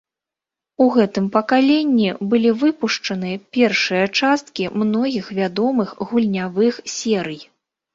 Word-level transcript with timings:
У 0.85 0.87
гэтым 0.95 1.27
пакаленні 1.35 2.09
былі 2.33 2.55
выпушчаны 2.65 3.31
першыя 3.61 4.05
часткі 4.19 4.63
многіх 4.83 5.25
вядомых 5.45 5.97
гульнявых 6.07 6.87
серый. 7.01 7.41